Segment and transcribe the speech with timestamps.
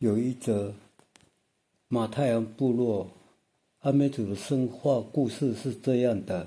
[0.00, 0.72] 有一则
[1.86, 3.10] 马太阳部落
[3.80, 6.46] 阿美族的神话故事是这样的：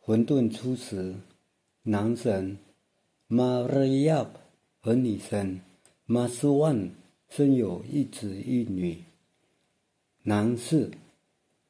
[0.00, 1.16] 混沌初时，
[1.82, 2.56] 男神
[3.26, 4.26] 马瑞亚
[4.80, 5.60] 和女神
[6.06, 6.90] 马斯万
[7.28, 9.04] 生有一子一女。
[10.22, 10.92] 男是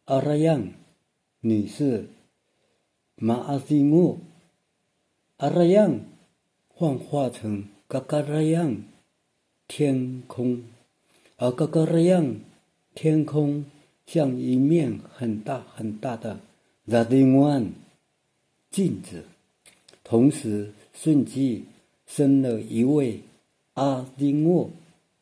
[0.05, 0.69] 阿拉样，
[1.41, 2.07] 女是
[3.17, 4.19] 马阿丁沃。
[5.39, 5.99] 阿拉样
[6.69, 8.85] 幻化成嘎嘎拉样，
[9.67, 10.63] 天空。
[11.43, 12.37] 而哥哥那样，
[12.95, 13.65] 天空
[14.07, 16.39] 像一面很大很大的
[16.85, 17.69] 拉丁湾
[18.71, 19.25] 镜子，
[20.05, 21.65] 同时瞬即
[22.07, 23.21] 生了一位
[23.75, 24.71] 阿丁沃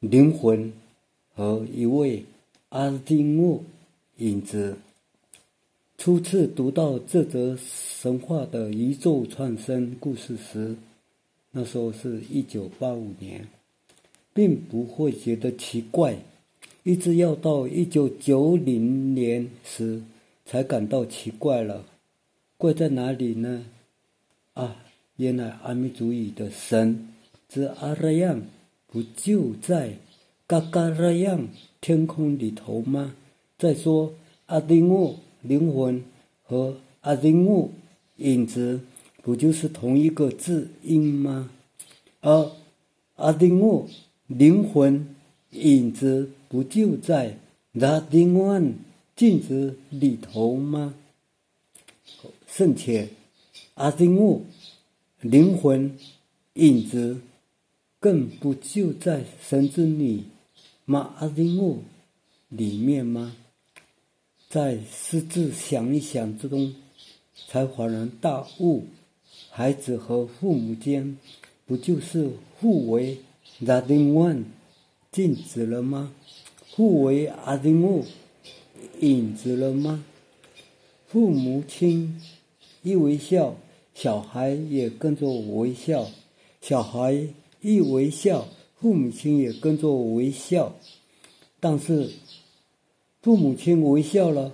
[0.01, 0.71] 灵魂
[1.35, 2.23] 和一位
[2.69, 3.65] 阿丁沃
[4.19, 4.77] 影子。
[5.97, 10.77] 初次读到这则神话的宇宙创生故事时，
[11.51, 13.49] 那时候是一九八五年。
[14.33, 16.17] 并不会觉得奇怪，
[16.83, 20.03] 一直要到一九九零年时
[20.47, 21.85] 才感到奇怪了。
[22.57, 23.67] 怪在哪里呢？
[24.55, 24.77] 啊，
[25.17, 27.09] 原来阿弥祖语的神
[27.49, 28.43] 之阿拉样
[28.87, 29.95] 不就在
[30.47, 31.49] 嘎嘎拉样
[31.81, 33.15] 天空里头吗？
[33.59, 34.15] 再说
[34.47, 36.03] 阿丁沃灵魂
[36.45, 37.69] 和阿丁沃
[38.17, 38.81] 影子
[39.23, 41.51] 不就是同一个字音吗？
[42.21, 42.51] 而
[43.17, 43.89] 阿丁沃。
[44.31, 45.17] 灵魂
[45.51, 47.37] 影子不就在
[47.73, 48.75] 那丁万
[49.17, 50.95] 镜子里头吗？
[52.47, 53.09] 甚且
[53.75, 54.47] 阿丁木
[55.21, 55.99] 灵魂
[56.53, 57.21] 影子
[57.99, 60.23] 更不就在神之女
[60.85, 61.83] 马阿丁木
[62.49, 63.35] 里面吗？
[64.49, 66.73] 在私自想一想之中，
[67.49, 68.85] 才恍然大悟：
[69.51, 71.19] 孩子和父母间
[71.67, 73.19] 不就是互为？
[73.67, 74.45] 阿丁万
[75.13, 76.13] 禁止了吗？
[76.71, 78.07] 互为阿丁木
[79.01, 80.03] 影子了吗？
[81.07, 82.21] 父母亲
[82.83, 83.57] 一微笑，
[83.95, 86.07] 小孩也跟着微笑；
[86.63, 87.29] 小孩
[87.61, 90.75] 一微笑，父母亲也跟着微笑。
[91.59, 92.11] 但是
[93.21, 94.53] 父母亲微笑了，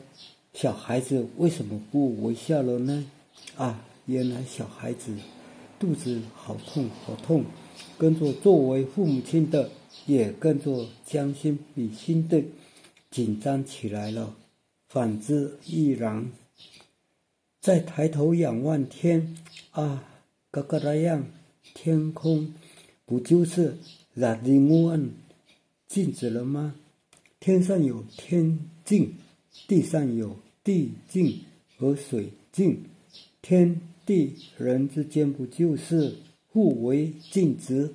[0.52, 3.06] 小孩子为什么不微笑了呢？
[3.56, 5.14] 啊，原来小孩子
[5.78, 7.44] 肚子好痛，好痛。
[7.98, 9.70] 跟着作为父母亲的，
[10.06, 12.42] 也跟着将心比心的
[13.10, 14.36] 紧张起来了。
[14.88, 16.30] 反之亦然。
[17.60, 19.36] 再抬头仰望天，
[19.72, 20.04] 啊，
[20.52, 21.26] 嘎嘎那样，
[21.74, 22.54] 天空
[23.04, 23.76] 不就是
[24.14, 25.10] 染的乌暗
[25.88, 26.76] 镜子了吗？
[27.40, 29.14] 天上有天镜，
[29.66, 31.40] 地上有地镜
[31.76, 32.84] 和水镜，
[33.42, 36.14] 天地人之间不就是？
[36.56, 37.92] 互为镜子，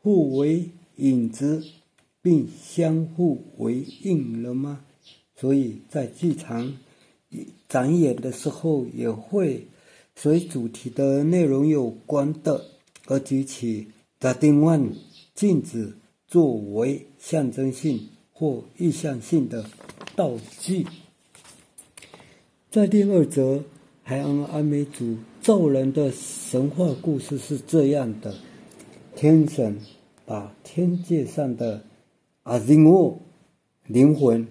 [0.00, 1.62] 互为影子，
[2.22, 4.80] 并相互为应了吗？
[5.36, 6.78] 所以在剧场
[7.68, 9.66] 展演的时候，也会
[10.16, 12.64] 随主题的内容有关的，
[13.04, 14.82] 而举起打丁万
[15.34, 19.66] 镜子作为象征性或意向性的
[20.16, 20.86] 道具。
[22.70, 23.62] 在第二则。
[24.02, 28.34] 海岸阿美族造人的神话故事是这样的：
[29.16, 29.78] 天神
[30.26, 31.82] 把天界上的
[32.42, 33.18] 阿丁沃
[33.86, 34.46] 灵魂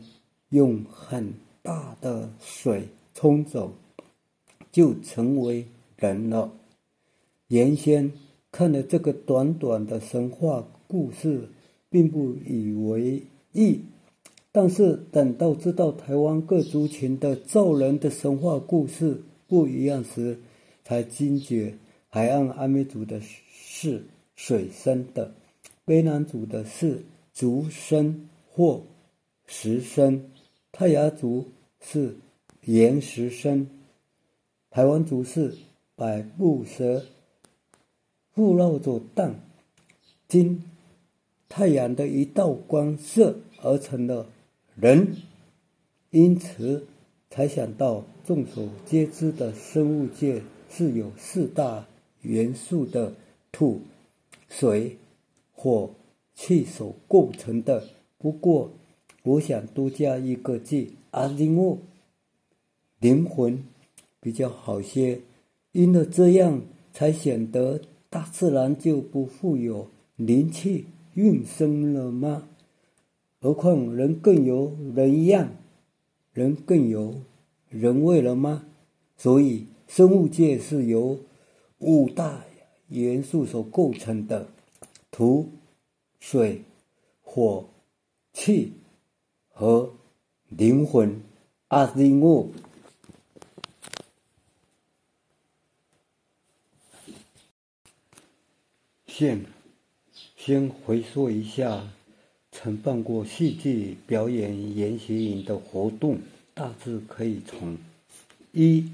[0.49, 3.71] 用很大的水冲走，
[4.71, 6.51] 就成为人了。
[7.49, 8.11] 原先
[8.51, 11.49] 看了这个短短的神话故事，
[11.91, 13.21] 并不以为
[13.53, 13.81] 意，
[14.51, 19.21] 但是等到知道台湾各族群的造人的神话故事。
[19.47, 20.37] 不一样时，
[20.89, 21.75] 才惊觉
[22.07, 24.03] 海岸阿美族的是
[24.35, 25.35] 水生的，
[25.85, 28.81] 卑南族的是竹生或
[29.45, 30.31] 石生，
[30.71, 31.45] 泰雅族
[31.79, 32.15] 是
[32.65, 33.69] 岩石生，
[34.71, 35.55] 台湾族是
[35.95, 37.05] 百步蛇
[38.33, 39.35] 附绕着蛋，
[40.27, 40.63] 经
[41.47, 44.25] 太阳的一道光射而成的
[44.73, 45.15] 人，
[46.09, 46.87] 因此。
[47.29, 51.85] 才想到，众所皆知的生物界是有四大
[52.21, 53.13] 元素的
[53.51, 53.81] 土、
[54.47, 54.97] 水、
[55.51, 55.89] 火、
[56.35, 57.83] 气所构成的。
[58.17, 58.71] 不过，
[59.23, 61.77] 我想多加一个字“阿丁沃”，
[62.99, 63.63] 灵魂
[64.21, 65.19] 比较好些。
[65.71, 66.61] 因为这样，
[66.93, 72.47] 才显得大自然就不富有灵气运生了吗？
[73.41, 75.49] 何况人更有人样。
[76.31, 77.15] 人更有
[77.69, 78.63] 人味了吗？
[79.17, 81.19] 所以生物界是由
[81.79, 82.45] 五大
[82.89, 84.47] 元素所构成的：
[85.09, 85.49] 土、
[86.19, 86.61] 水、
[87.23, 87.67] 火、
[88.31, 88.73] 气
[89.51, 89.91] 和
[90.47, 91.19] 灵魂
[91.69, 92.47] 阿丁沃。
[99.07, 99.43] 先
[100.37, 101.91] 先回溯一下
[102.51, 106.19] 曾办过戏剧表演研习营的活动，
[106.53, 107.75] 大致可以从
[108.51, 108.87] 一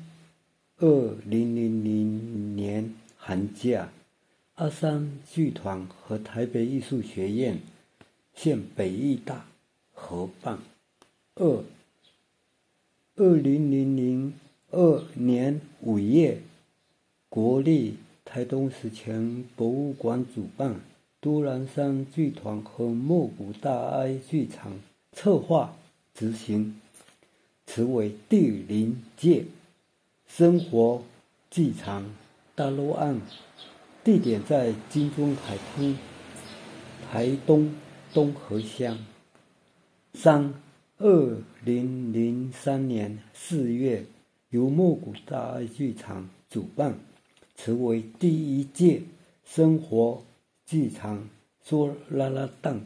[0.78, 3.94] 二零零零年寒假，
[4.56, 7.62] 阿三剧团和台北艺术学院
[8.34, 9.46] 现北艺大
[9.94, 10.58] 合办；
[11.36, 11.64] 二
[13.16, 14.34] 二零零零
[14.72, 16.42] 二年五月，
[17.30, 17.96] 国立。
[18.26, 20.82] 台东史前博物馆主办，
[21.22, 24.80] 都兰山剧团和莫古大哀剧场
[25.14, 25.78] 策划
[26.14, 26.76] 执行，
[27.68, 29.46] 此为第零届
[30.38, 31.02] 生活
[31.50, 32.14] 剧场
[32.56, 33.22] 大陆案，
[34.04, 35.98] 地点在金钟海滩
[37.10, 37.74] 台东
[38.14, 38.98] 东河乡。
[40.14, 40.54] 三
[40.98, 44.04] 二零零三年四月，
[44.50, 47.00] 由莫古大剧场主办。
[47.56, 49.04] 成为第一届
[49.46, 50.22] 生活
[50.66, 51.30] 剧场
[51.64, 52.82] 说拉拉档，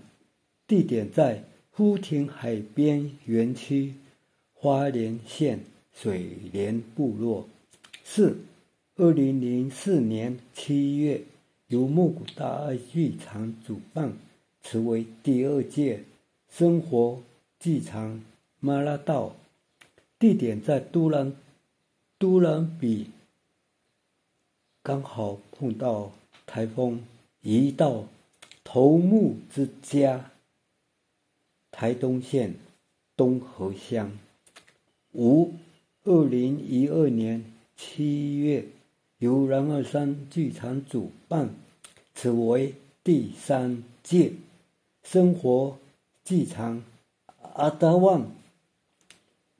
[0.67, 3.95] 地点在富田海边园区
[4.53, 5.61] 花莲县
[6.01, 7.45] 水莲部落。
[8.05, 8.37] 四
[8.95, 11.25] 二零零四年七月，
[11.67, 14.13] 由木谷大爱剧场主办，
[14.63, 16.05] 此为第二届
[16.49, 17.21] 生活
[17.59, 18.23] 剧场
[18.61, 19.35] 马拉道，
[20.17, 21.35] 地点在都兰
[22.17, 23.07] 都兰比。
[24.81, 26.13] 刚好碰到
[26.45, 27.03] 台风，
[27.41, 28.05] 移到
[28.63, 30.31] 头目之家，
[31.69, 32.55] 台东县
[33.17, 34.17] 东河乡。
[35.11, 35.53] 五
[36.05, 37.43] 二零一二年
[37.75, 38.65] 七月，
[39.17, 41.53] 由然二三剧场主办，
[42.15, 42.73] 此为
[43.03, 44.31] 第三届
[45.03, 45.77] 生活
[46.23, 46.83] 剧场
[47.53, 48.31] 阿达旺，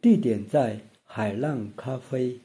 [0.02, 2.40] 地点在海浪咖啡。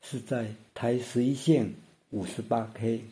[0.00, 1.74] 是在台十一线
[2.10, 3.02] 五十八 K，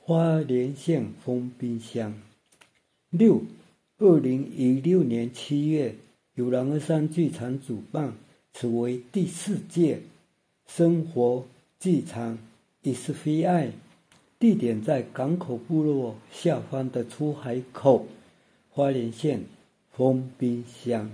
[0.00, 2.20] 花莲县丰滨乡。
[3.10, 3.42] 六，
[3.98, 5.94] 二零一六年七月，
[6.36, 8.12] 由狼儿山剧场主办，
[8.52, 10.02] 此为第四届
[10.66, 11.46] 生活
[11.80, 12.38] 剧场
[12.82, 13.72] s v i
[14.38, 18.06] 地点在港口部落下方的出海口，
[18.70, 19.44] 花莲县
[19.92, 21.10] 丰滨乡。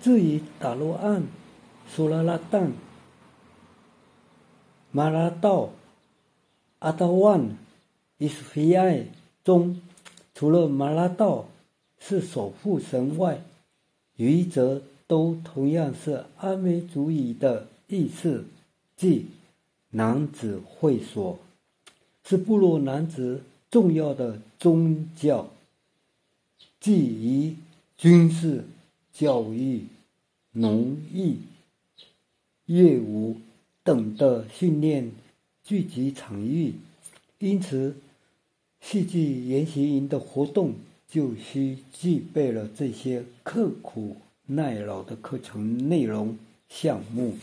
[0.00, 1.22] 至于打落案，
[1.88, 2.72] 苏拉拉蛋。
[4.90, 5.70] 马拉道
[6.80, 7.56] 阿达万
[8.18, 9.06] 伊斯菲埃
[9.44, 9.80] 中，
[10.34, 11.46] 除了马拉道
[12.00, 13.40] 是守护神外，
[14.16, 18.44] 余则都同样是阿美族语的意思，
[18.96, 19.26] 即
[19.90, 21.38] 男子会所，
[22.24, 25.50] 是部落男子重要的宗教，
[26.80, 27.56] 即以
[27.96, 28.64] 军事、
[29.12, 29.84] 教育、
[30.52, 31.38] 农艺、
[32.66, 33.36] 业务。
[33.86, 35.12] 等的训练
[35.62, 36.72] 聚集场域，
[37.38, 37.94] 因此
[38.80, 40.72] 戏剧研习营的活动
[41.08, 44.16] 就需具备了这些刻苦
[44.46, 47.36] 耐劳的课程内容项目。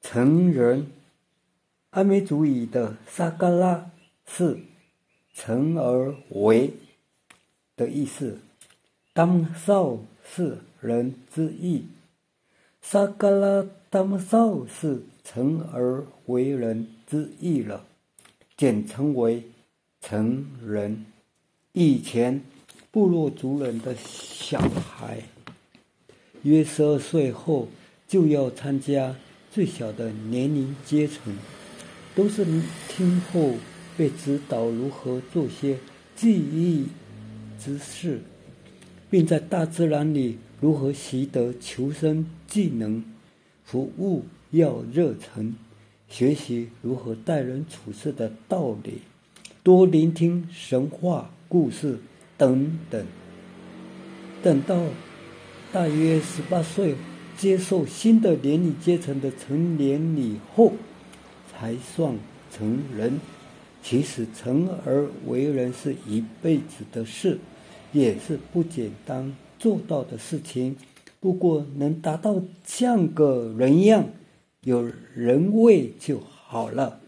[0.00, 0.86] 成人
[1.90, 3.90] 阿美族语的“沙嘎拉”
[4.26, 4.58] 是
[5.34, 6.74] “成而为”
[7.76, 8.38] 的意思
[9.12, 11.86] ，“当少”是人之意
[12.82, 15.02] ，“沙嘎拉当少”是。
[15.24, 17.86] 成而为人之意了，
[18.56, 19.44] 简称为
[20.00, 21.06] 成人。
[21.72, 22.42] 以前
[22.90, 25.22] 部落族人的小孩，
[26.42, 27.68] 约十二岁后
[28.06, 29.16] 就要参加
[29.50, 31.34] 最小的年龄阶层，
[32.14, 32.44] 都是
[32.88, 33.54] 听后
[33.96, 35.78] 被指导如何做些
[36.14, 36.86] 记忆
[37.58, 38.20] 之事，
[39.10, 43.02] 并在大自然里如何习得求生技能，
[43.64, 44.24] 服务。
[44.50, 45.54] 要热忱，
[46.10, 49.00] 学习如何待人处事的道理，
[49.64, 52.00] 多聆听神话故事
[52.36, 53.06] 等等。
[54.42, 54.76] 等到
[55.72, 56.96] 大约十八岁，
[57.36, 60.72] 接受新的年龄阶层的成年礼后，
[61.52, 62.14] 才算
[62.50, 63.20] 成人。
[63.84, 67.38] 其实成而为人是一辈子的事，
[67.92, 70.76] 也是不简单做到的事情。
[71.20, 74.04] 不过能达到像个人样。
[74.64, 77.00] 有人味就好了。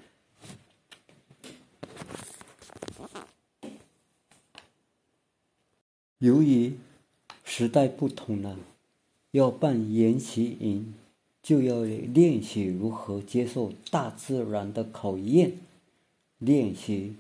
[6.25, 6.73] 由于
[7.45, 8.57] 时代不同了，
[9.33, 10.95] 要办研习营，
[11.43, 15.53] 就要练习如何接受大自然的考验，
[16.39, 17.17] 练习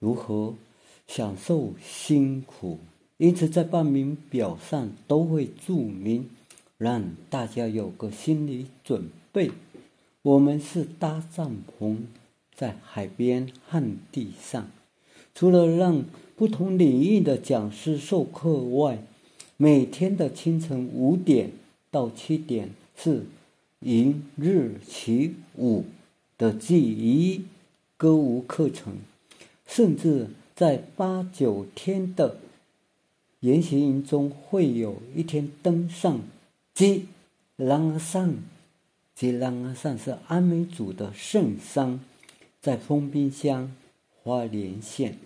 [0.00, 0.54] 如何
[1.06, 2.80] 享受辛苦
[3.18, 6.28] 因此在报名表上都会注明，
[6.78, 9.52] 让大家有个心理准备。
[10.22, 11.98] 我们是搭帐篷
[12.56, 14.68] 在海边旱地上，
[15.38, 16.04] 除了让
[16.34, 19.04] 不同领域的讲师授课外，
[19.56, 21.52] 每天的清晨五点
[21.92, 23.22] 到七点是
[23.78, 25.84] 迎日起舞
[26.36, 27.44] 的记忆
[27.96, 28.94] 歌舞课程，
[29.64, 30.26] 甚至
[30.56, 32.38] 在八九天的。
[33.38, 36.18] 研习营中会有一天登上
[36.74, 37.06] 吉
[37.54, 38.34] 朗阿上，
[39.14, 42.00] 吉朗阿上是阿美族的圣山，
[42.60, 43.72] 在封冰乡
[44.20, 45.16] 花莲县，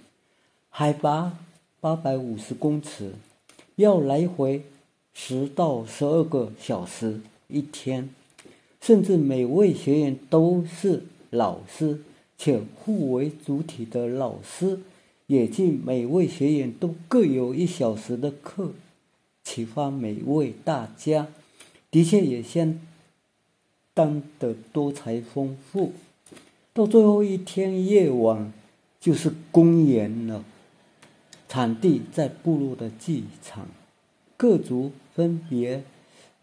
[0.74, 1.36] 海拔
[1.82, 3.12] 八百五十公尺，
[3.76, 4.62] 要来回
[5.12, 8.08] 十到十二个小时一天，
[8.80, 12.00] 甚至每位学员都是老师，
[12.38, 14.80] 且互为主体的老师。
[15.26, 18.72] 也即每位学员都各有一小时的课，
[19.44, 21.28] 启发每位大家，
[21.90, 22.80] 的确也相
[23.92, 25.92] 当的多才丰富。
[26.72, 28.50] 到最后一天夜晚，
[28.98, 30.42] 就是公演了。
[31.52, 33.68] 场地在部落的祭场，
[34.38, 35.84] 各族分别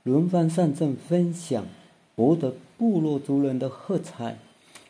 [0.03, 1.65] 轮番上阵分享，
[2.13, 4.37] 博得部落族人的喝彩，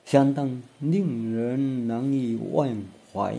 [0.04, 2.84] 相当令人难以忘
[3.14, 3.38] 怀。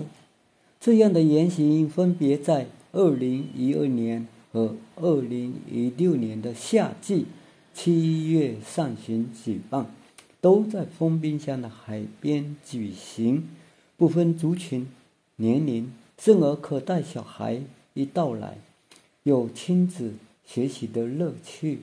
[0.81, 7.27] 这样的言行分别在二零一二年和二零一六年的夏季
[7.75, 9.85] 七月上旬举办，
[10.41, 13.47] 都在封冰箱的海边举行，
[13.99, 14.89] 不分族群、
[15.37, 17.63] 年龄，甚而可带小孩
[17.95, 18.59] 一到来，
[19.23, 20.13] 有亲子
[20.47, 21.79] 学习的乐趣，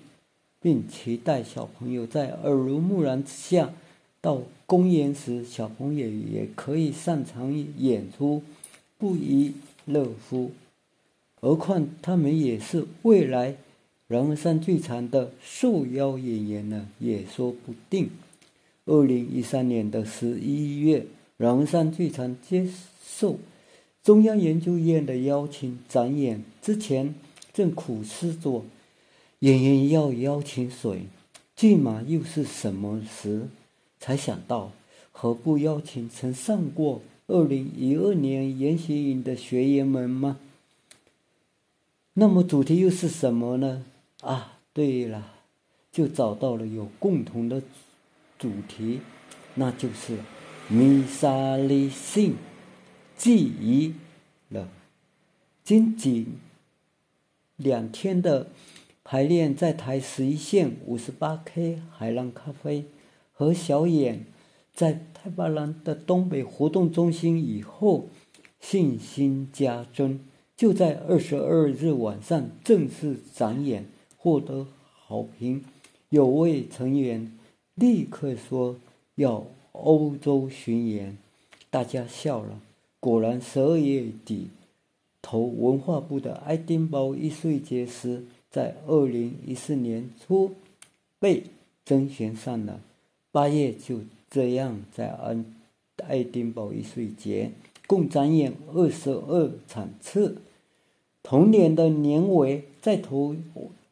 [0.61, 3.73] 并期待小朋友在耳濡目染之下，
[4.21, 8.43] 到公演时，小朋友也可以上场演出。
[8.99, 9.53] 不亦
[9.85, 10.51] 乐乎？
[11.39, 13.55] 何况他们也是未来
[14.07, 18.11] 狼人山剧场的受邀演员呢，也说不定。
[18.85, 22.67] 二零一三年的十一月，狼人山剧场接
[23.03, 23.37] 受
[24.07, 27.13] 中央研究院的邀请展演，之前
[27.53, 28.63] 正苦思着
[29.39, 31.01] 演员要邀请谁，
[31.57, 33.49] 骏马又是什么时，
[33.99, 34.71] 才想到
[35.11, 37.01] 何不邀请曾上过。
[37.27, 40.37] 二零一二年研习营的学员们吗？
[42.13, 43.83] 那么主题又是什么呢？
[44.21, 45.33] 啊，对了，
[45.91, 47.61] 就找到了有共同的
[48.39, 49.01] 主题，
[49.55, 50.17] 那就是
[50.69, 52.35] 弥撒利信
[53.17, 53.95] 记忆
[54.49, 54.69] 了。
[55.63, 56.37] 仅仅
[57.57, 58.47] 两天的
[59.03, 62.85] 排练，在台十一线五十八 K 海浪咖啡
[63.33, 64.25] 和小演。
[64.73, 68.09] 在太巴兰的东北活动中心以后，
[68.59, 70.19] 信心加增。
[70.55, 73.85] 就在二十二日晚上正式展演，
[74.17, 75.65] 获得好评。
[76.09, 77.35] 有位成员
[77.73, 78.75] 立刻说
[79.15, 81.17] 要欧洲巡演，
[81.71, 82.61] 大家笑了。
[82.99, 84.49] 果然，十二月底
[85.21, 90.51] 投文化部的爱丁堡艺术节时，在二零一四年初
[91.19, 91.43] 被
[91.85, 92.81] 甄选上了。
[93.31, 94.01] 八月就。
[94.29, 95.45] 这样，在安
[96.05, 97.49] 爱丁堡艺术节
[97.87, 100.39] 共展演二十二场次。
[101.23, 103.33] 同年的年尾，在投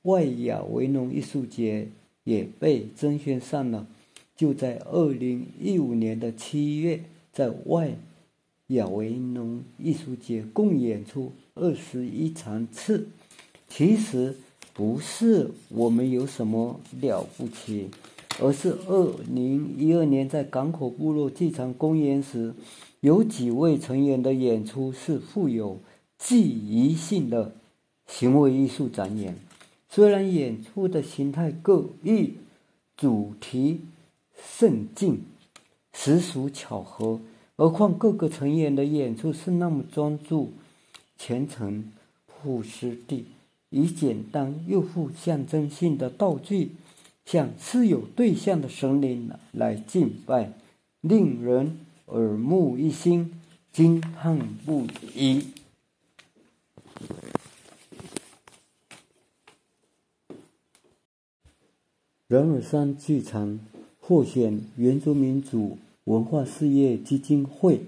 [0.02, 1.88] 外亚维农艺术节
[2.26, 3.88] 也被甄选上了。
[4.36, 7.00] 就在二零一五年的七月，
[7.32, 7.96] 在外
[8.68, 13.08] 亚维农艺术节共演出二十一场次。
[13.68, 14.36] 其实
[14.74, 17.90] 不是我们有什么了不起。
[18.42, 22.54] 而是二零一二年在港口部落剧场公演时，
[23.00, 25.80] 有几位成员的演出是富有
[26.18, 27.56] 记忆性的
[28.08, 29.38] 行为艺术展演。
[29.88, 32.34] 虽然演出的形态各异，
[32.98, 33.80] 主题
[34.38, 35.22] 甚近，
[35.94, 37.22] 实属巧合。
[37.58, 40.52] 何况各个成员的演出是那么专注、
[41.18, 41.92] 虔诚、
[42.26, 43.26] 朴实地，
[43.70, 46.72] 以简单又富象征性的道具。
[47.26, 50.54] 向是有对象的神灵来敬拜，
[51.02, 54.86] 令人耳目一新，惊叹不
[55.16, 55.48] 已。
[62.28, 63.60] 人耳山剧场
[64.00, 67.82] 获选原住民族文化事业基金会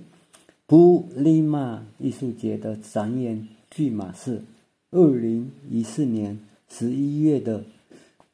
[0.68, 4.44] 布利玛艺术节的展演剧码是
[4.92, 7.64] 二零一四年十一月的。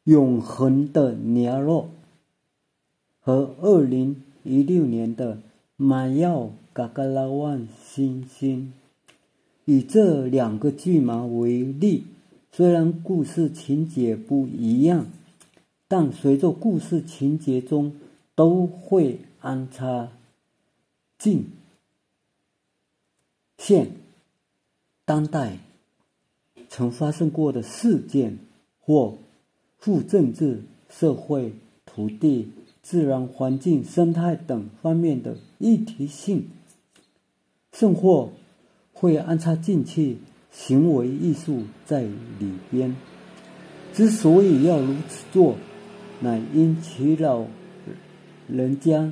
[0.06, 1.88] 永恒的鸟肉
[3.22, 5.38] 和二零一六年的
[5.78, 8.74] 马耀嘎嘎拉万星星，
[9.64, 12.04] 以这两个剧码为例，
[12.52, 15.06] 虽然故事情节不一样，
[15.88, 17.94] 但随着故事情节中
[18.36, 20.08] 都会安插
[21.20, 21.50] 进
[23.58, 23.92] 现
[25.04, 25.58] 当代
[26.70, 28.40] 曾发生过的事件
[28.80, 29.18] 或
[29.78, 31.54] 副政治、社会、
[31.86, 36.48] 土地、自然环境、生态等方面的议题性，
[37.74, 38.32] 甚或
[38.94, 40.20] 会安插进去
[40.52, 42.96] 行为艺术在里边。
[43.94, 45.58] 之所以要如此做，
[46.22, 47.46] 乃因其老
[48.48, 49.12] 人家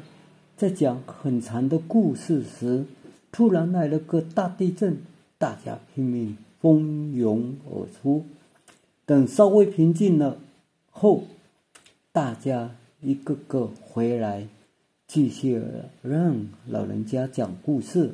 [0.62, 2.86] 在讲很长的故事时，
[3.32, 4.96] 突然来了个大地震。
[5.39, 8.25] 大家拼命蜂拥而出，
[9.08, 10.38] 等稍微平静了
[10.91, 11.24] 后，
[12.12, 14.48] 大家一个个回来，
[15.08, 15.60] 继续
[16.03, 18.12] 让老人家讲故事。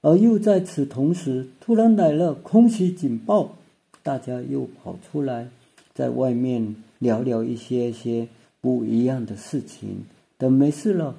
[0.00, 3.56] 而又在此同时，突然来了空袭警报，
[4.04, 5.48] 大家又跑出来，
[5.92, 8.28] 在外面聊聊一些些
[8.60, 10.04] 不一样的事情。
[10.38, 11.16] 等没事了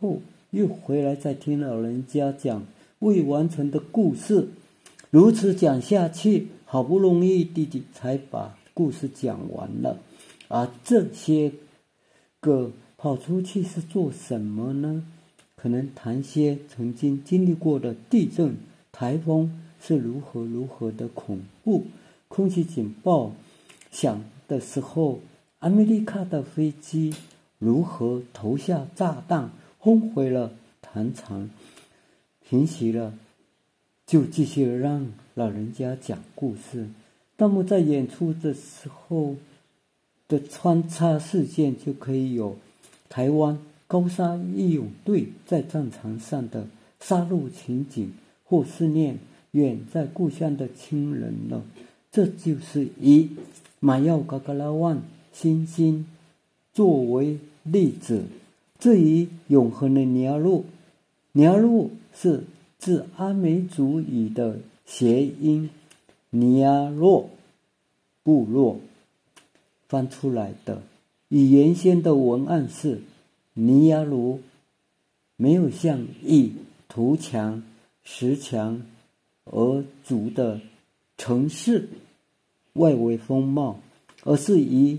[0.00, 0.20] 后，
[0.50, 2.64] 又回来再听老人家讲
[3.00, 4.48] 未完成的故事。
[5.10, 9.98] 如此讲下去，好不容易弟弟才把故事讲完了。
[10.48, 11.52] 而这些
[12.40, 15.06] 个跑出去是做什么呢？
[15.56, 18.56] 可能谈些曾经经历过的地震、
[18.92, 21.86] 台风是如何如何的恐怖，
[22.28, 23.32] 空气警报
[23.90, 25.20] 响的时候，
[25.60, 27.14] 阿美利卡的飞机
[27.58, 29.50] 如何投下炸弹，
[29.84, 30.50] 轰毁了
[30.80, 31.50] 弹场，
[32.48, 33.12] 平息了。
[34.06, 36.88] 就继续让老人家讲故事。
[37.36, 39.36] 那么在演出的时候
[40.26, 42.56] 的穿插事件，就可以有
[43.10, 46.66] 台湾高山义勇队在战场上的
[47.00, 48.10] 杀戮情景，
[48.44, 49.18] 或思念
[49.50, 51.62] 远在故乡的亲人了。
[52.10, 53.28] 这就是以
[53.80, 56.06] 马耀嘎嘎拉万星星
[56.72, 58.24] 作为例子。
[58.84, 60.66] 至于永恒的尼亚路，
[61.32, 62.44] 尼亚路是。
[62.76, 65.70] 自阿美族语的谐音
[66.28, 67.30] “尼亚洛”
[68.22, 68.78] 部落
[69.88, 70.82] 翻出来的。
[71.30, 73.00] 以原先的文案是
[73.54, 74.40] “尼亚卢”，
[75.38, 76.52] 没有像以
[76.90, 77.62] 土墙、
[78.02, 78.82] 石墙
[79.44, 80.60] 而筑的
[81.16, 81.88] 城市
[82.74, 83.80] 外围风貌，
[84.24, 84.98] 而是以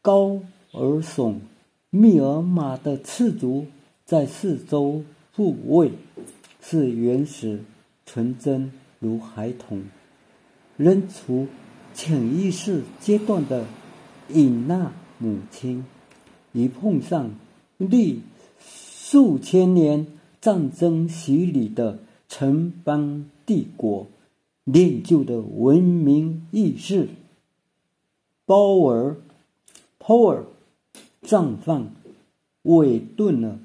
[0.00, 1.38] 高而耸、
[1.94, 3.66] 密尔马的赤足
[4.06, 5.04] 在四周
[5.36, 5.92] 护卫。
[6.64, 7.60] 是原始、
[8.06, 9.82] 纯真如孩童，
[10.76, 11.48] 仍处
[11.92, 13.66] 潜意识阶段的
[14.28, 15.84] 隐纳母亲，
[16.52, 17.32] 一碰上
[17.76, 18.22] 历
[18.60, 20.06] 数千年
[20.40, 24.06] 战争洗礼的城邦帝国，
[24.64, 27.08] 练就的文明意识，
[28.46, 29.16] 包尔
[29.98, 30.44] 普尔
[31.22, 31.90] 绽放，
[32.62, 33.58] 伟顿了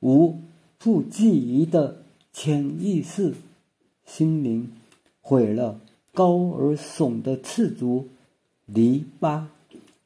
[0.00, 0.40] 无
[0.78, 1.98] 复记忆的。
[2.32, 3.34] 潜意识、
[4.06, 4.70] 心灵
[5.20, 5.80] 毁了
[6.14, 8.08] 高而耸的赤足
[8.66, 9.46] 篱笆，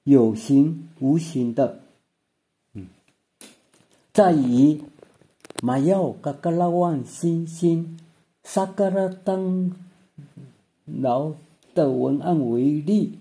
[0.04, 1.80] 有形无形的。
[2.72, 2.86] 嗯，
[4.14, 4.80] 再以
[5.62, 8.00] 马耀嘎嘎拉万星星
[8.42, 9.70] 萨嘎拉当
[10.86, 11.34] 劳
[11.74, 13.18] 的文案为例，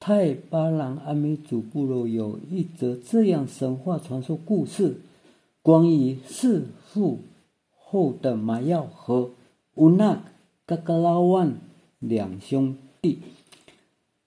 [0.00, 5.00] 泰巴朗阿美族部落有一则这样神话传说故事，
[5.62, 7.18] 关于弑父。
[7.90, 9.30] 后的马耀和
[9.76, 10.22] 乌纳
[10.66, 11.54] 嘎嘎拉万
[11.98, 13.20] 两兄弟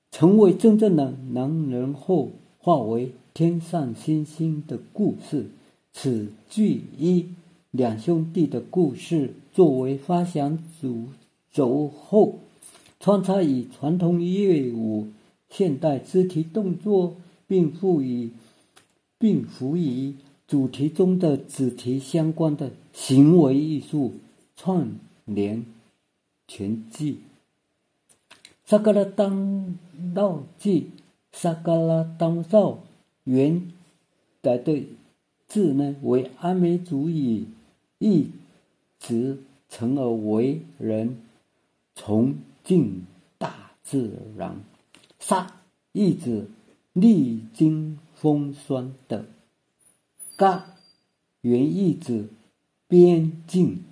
[0.10, 5.52] 成为真正的男人后，化为天上星星的故事。
[5.94, 7.28] 此剧以
[7.70, 11.10] 两兄弟的故事作为发祥主
[11.54, 12.40] 轴后，
[13.00, 15.06] 穿插以传统乐舞、
[15.52, 18.32] 现代肢体动作，并赋予
[19.20, 20.16] 并赋予。
[20.48, 24.16] 主题中的主题相关的行为艺术
[24.58, 25.66] 串联
[26.46, 27.20] 全记。
[28.66, 29.78] 萨格拉当
[30.14, 30.90] 道记，
[31.32, 32.80] 萨格拉当道
[33.24, 33.72] 原
[34.42, 34.84] 来的
[35.48, 37.46] 字呢为阿美族语，
[38.00, 38.28] 一
[39.00, 39.38] 直
[39.70, 41.16] 成而为人
[41.96, 43.06] 崇敬
[43.38, 44.62] 大自然。
[45.22, 46.48] 沙意指
[46.94, 49.26] 历经风霜的。
[50.36, 50.74] 嘎，
[51.42, 52.28] 原意指
[52.88, 53.84] 边境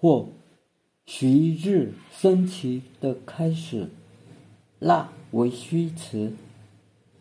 [0.00, 0.30] 或
[1.04, 3.90] 徐日升起的开始。
[4.78, 6.32] 那为虚词，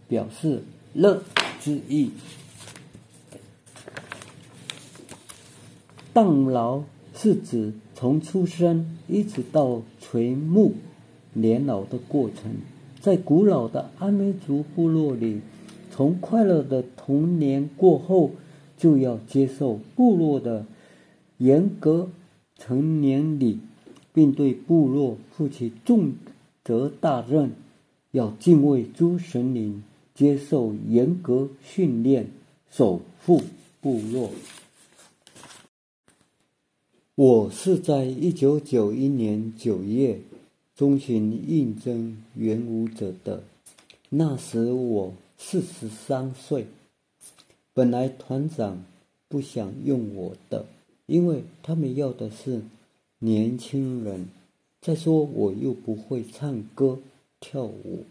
[0.08, 1.21] 表示乐
[1.60, 2.12] 之意。
[6.13, 10.73] 当劳是指从出生一直到垂暮
[11.34, 12.56] 年老的过程，
[13.08, 15.39] 在古老的阿美族部落里，
[15.89, 18.32] 从快乐的童年过后，
[18.78, 20.65] 就要接受部落的
[21.38, 22.10] 严格
[22.58, 23.60] 成年礼，
[24.12, 26.15] 并对部落负起重
[26.65, 27.52] 责大任，
[28.12, 29.82] 要敬畏诸神灵，
[30.13, 32.28] 接受严格训练，
[32.70, 33.41] 守护
[33.80, 34.32] 部落。
[37.15, 40.20] 我是在一九九一年九月
[40.78, 43.42] 中旬应征元武者的，
[44.10, 46.68] 那时我四十三岁。
[47.74, 48.86] 本来团长
[49.28, 50.68] 不想用我的，
[51.08, 52.62] 因为他们要的是
[53.18, 54.28] 年轻人。
[54.80, 57.00] 再说我又不会唱歌
[57.40, 58.06] 跳舞，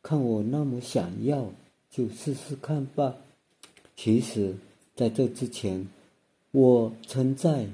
[0.00, 1.50] 看我那么想要，
[1.90, 3.16] 就试试看吧。
[3.96, 4.54] 其实，
[4.94, 5.84] 在这之前，
[6.52, 7.66] 我曾在。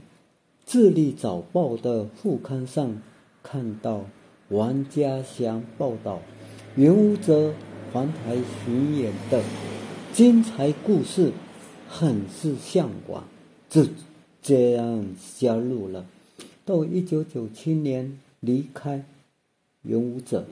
[0.72, 3.02] 《智利早报》的副刊上
[3.44, 4.06] 看到
[4.48, 6.20] 王家祥报道
[6.74, 7.54] 元武者
[7.92, 9.40] 环台巡演的
[10.12, 11.30] 精彩故事，
[11.88, 13.22] 很是向往，
[13.68, 13.86] 就
[14.42, 16.06] 这样加入了。
[16.64, 19.04] 到一九九七年离开
[19.82, 20.46] 元武者，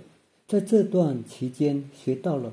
[0.46, 2.52] 在这段期间学到了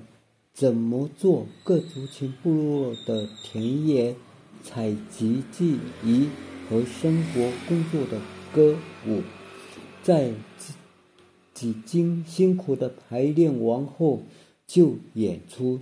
[0.53, 4.15] 怎么做各族群部落的田野
[4.63, 6.29] 采集记忆。
[6.69, 8.21] 和生活工作的
[8.53, 8.75] 歌
[9.07, 9.23] 舞，
[10.03, 10.73] 在几
[11.53, 14.21] 几经辛苦的排练完后，
[14.67, 15.79] 就演出，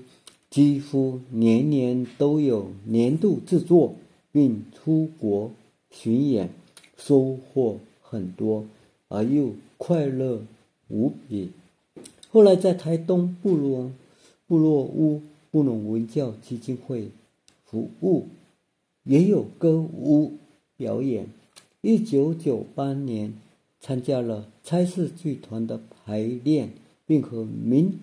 [0.50, 3.96] 几乎年年都有年度制作，
[4.32, 5.52] 并出国
[5.92, 6.50] 巡演，
[6.98, 8.66] 收获很多，
[9.08, 10.42] 而又快乐
[10.88, 11.52] 无比。
[12.30, 13.92] 后来在台东部落
[14.48, 17.10] 部落屋布隆文教基金会
[17.66, 18.28] 服务，
[19.04, 20.34] 也有歌舞。
[20.80, 21.26] 表演，
[21.82, 23.34] 一九九八年
[23.80, 26.72] 参加了差事剧团的排练，
[27.06, 28.00] 并和明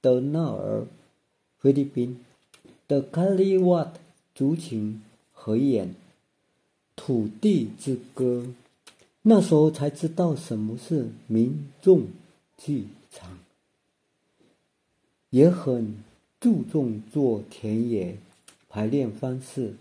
[0.00, 0.86] 德纳尔
[1.58, 2.24] 菲律宾
[2.88, 3.92] 的卡利瓦
[4.34, 5.00] 族群
[5.32, 5.88] 合演
[6.96, 8.46] 《土地之歌》。
[9.22, 12.08] 那时候才知道什么是民众
[12.58, 13.38] 剧场，
[15.30, 15.94] 也很
[16.40, 18.16] 注重做田野
[18.68, 19.74] 排练方式，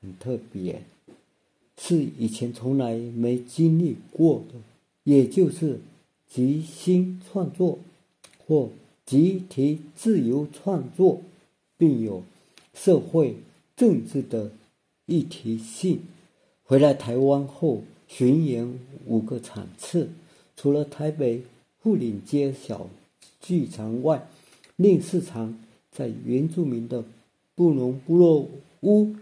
[0.00, 0.84] 很特别。
[1.76, 4.58] 是以前从来没经历过的，
[5.02, 5.80] 也就是
[6.30, 7.78] 即兴创作
[8.46, 8.70] 或
[9.04, 11.20] 集体自由创作，
[11.76, 12.22] 并有
[12.72, 13.36] 社会
[13.76, 14.52] 政治的
[15.06, 16.00] 议题性。
[16.64, 20.08] 回来台湾后巡演五个场次，
[20.56, 21.42] 除了台北
[21.80, 22.88] 富岭街小
[23.40, 24.26] 剧场外，
[24.76, 25.58] 另四场
[25.90, 27.04] 在原住民的
[27.54, 28.48] 布隆部落
[28.82, 29.14] 屋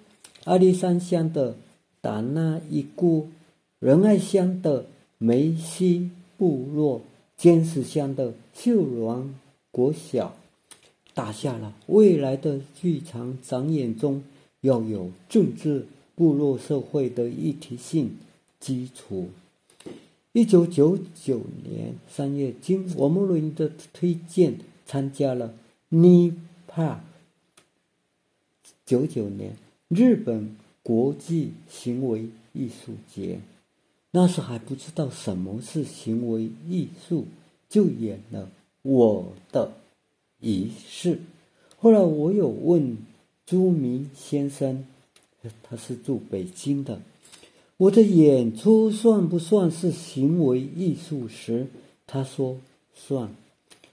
[0.45, 1.57] 阿里山乡的。
[2.03, 3.29] 达那一锅
[3.79, 4.87] 仁爱乡的
[5.19, 7.01] 梅西部落，
[7.37, 9.33] 尖石乡的秀峦
[9.71, 10.35] 国小，
[11.15, 14.25] 打下了未来的剧场展演中
[14.63, 15.87] 要有政治、
[16.17, 18.17] 部落、社会的议题性
[18.59, 19.31] 基础。
[20.33, 25.55] 一九九九年三月，经王木伦的推荐，参加了
[25.89, 26.35] 尼
[26.67, 27.05] 帕。
[28.85, 29.55] 九九年，
[29.89, 30.57] 日本。
[30.83, 33.41] 国际行为艺术节，
[34.11, 37.27] 那时还不知道什么是行为艺术，
[37.69, 38.51] 就演了
[38.83, 39.73] 我的
[40.41, 41.21] 仪式。
[41.79, 42.99] 后来我有问
[43.47, 44.85] 朱明先生，
[45.63, 47.01] 他是住北京的，
[47.77, 51.67] 我的演出算不算是行为艺术时，
[52.07, 52.59] 他说
[52.95, 53.35] 算，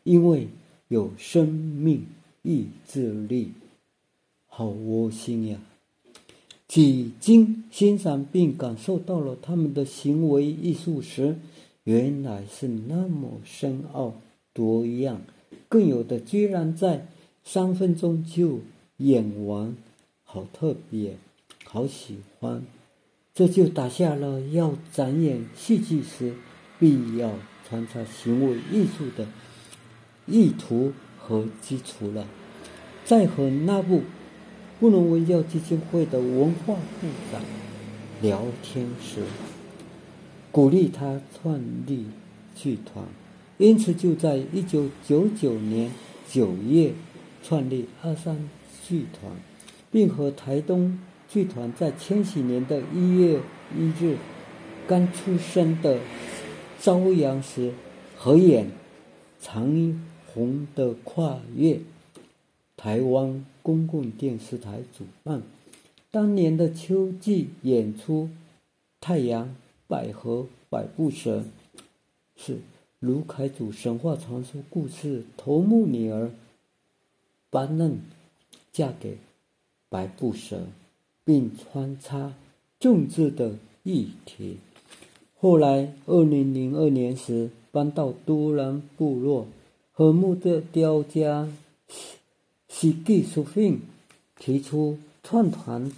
[0.03, 0.47] 因为
[0.87, 2.05] 有生命
[2.41, 3.51] 意志力，
[4.47, 5.59] 好窝心呀。
[6.69, 11.35] 几经欣赏并感受到了他们的行为艺术时，
[11.83, 14.13] 原来是那么深奥
[14.53, 15.19] 多样，
[15.67, 17.07] 更有的居然在
[17.43, 18.59] 三分钟就
[18.97, 19.75] 演完，
[20.23, 21.17] 好特别，
[21.63, 22.63] 好喜欢。
[23.33, 26.35] 这就打下了要展演戏剧时
[26.77, 27.33] 必要
[27.67, 29.27] 穿插行为艺术的
[30.27, 32.27] 意图和基础了。
[33.03, 34.03] 再和那部。
[34.79, 37.41] 布隆文教基金会的文化部长
[38.21, 39.21] 聊天时，
[40.53, 42.05] 鼓励他创立
[42.55, 43.03] 剧团，
[43.57, 45.91] 因此就在一九九九年
[46.29, 46.93] 九月
[47.43, 48.49] 创立二三
[48.87, 49.33] 剧团，
[49.91, 53.41] 并和台东剧团在千禧年的一月
[53.77, 54.15] 一日
[54.87, 55.99] 刚出生的
[56.79, 57.73] 朝阳时
[58.15, 58.65] 合演
[59.41, 61.73] 《长虹的跨越》。
[62.81, 65.43] 台湾公共电视台主办
[66.11, 68.23] 当年的秋季演出
[69.01, 69.53] 《太阳
[69.85, 71.43] 百合百步蛇，
[72.37, 72.59] 是
[73.01, 76.31] 卢凯祖神话传说故事头目女儿
[77.49, 77.99] 班嫩
[78.71, 79.17] 嫁给
[79.89, 80.61] 百步蛇，
[81.25, 82.33] 并穿插
[82.79, 84.55] 政治的议题。
[85.37, 89.47] 后来，二零零二年时搬到都兰部落，
[89.91, 91.49] 和木的雕家
[92.69, 93.81] 西吉苏逊
[94.37, 95.91] 提出创团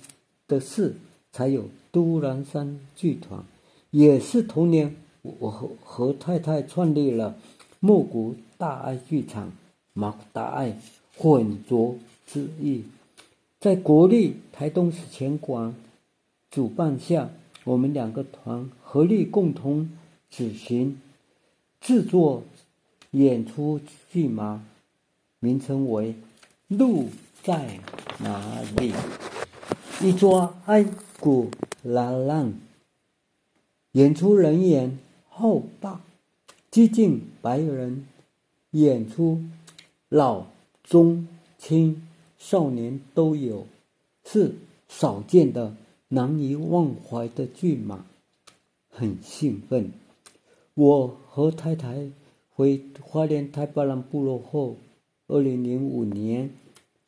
[0.47, 0.95] 的事，
[1.31, 3.43] 才有都兰山剧团。
[3.91, 7.37] 也是同年，我和和太太创立了
[7.79, 9.51] 莫谷大爱剧场，
[9.93, 10.79] 马大爱
[11.15, 12.85] 混浊之意，
[13.59, 15.75] 在国立台东史前馆
[16.49, 17.29] 主办下。
[17.63, 19.91] 我们两个团合力共同
[20.31, 20.99] 执行
[21.79, 22.43] 制作
[23.11, 23.79] 演出
[24.11, 24.65] 剧码，
[25.39, 26.07] 名称为
[26.71, 27.09] 《路
[27.43, 27.81] 在
[28.19, 28.93] 哪里》。
[30.01, 30.85] 一抓爱
[31.19, 31.51] 古
[31.83, 32.53] 拉浪，
[33.91, 35.99] 演出人员浩大，
[36.71, 38.07] 接近百人，
[38.71, 39.41] 演出
[40.07, 40.47] 老
[40.81, 42.07] 中青
[42.39, 43.67] 少年都有，
[44.23, 44.55] 是
[44.87, 45.75] 少见的。
[46.07, 48.05] 难以忘怀的骏马，
[48.89, 49.91] 很兴奋。
[50.73, 52.09] 我和太太
[52.53, 54.77] 回花莲太巴兰部落后，
[55.31, 56.49] 二零零五年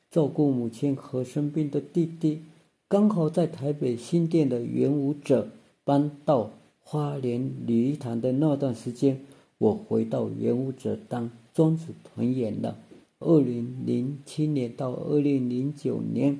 [0.09, 2.39] 照顾母亲和生病的弟弟，
[2.87, 5.49] 刚好在台北新店的元武者
[5.83, 9.19] 搬到花莲礼堂的那段时间，
[9.57, 12.77] 我回到元武者当庄子团员了。
[13.19, 16.39] 二零零七年到二零零九年。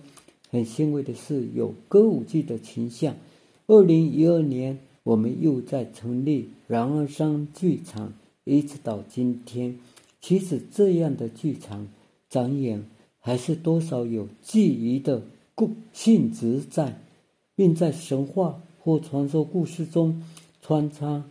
[0.50, 3.16] 很欣慰的是，有歌舞剧的倾向。
[3.68, 8.14] 二零一二年，我们又在成立然而山剧场，
[8.46, 9.80] 一直到今天。
[10.24, 11.90] 其实这样的剧场
[12.30, 12.86] 展演，
[13.20, 15.22] 还是多少有记忆的
[15.54, 16.98] 故性质在，
[17.58, 20.24] 并在神话或传说故事中
[20.62, 21.26] 穿插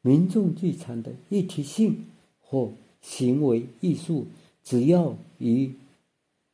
[0.00, 2.06] 民众剧场的一体性
[2.40, 2.70] 或
[3.02, 4.26] 行为艺术，
[4.62, 5.74] 只要与。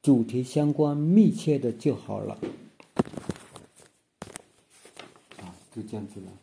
[0.01, 2.37] 主题相关密切的就好了，
[5.37, 6.42] 啊，就这样子了。